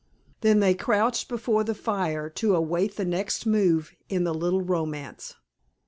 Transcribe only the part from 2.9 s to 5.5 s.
the next move in the little romance.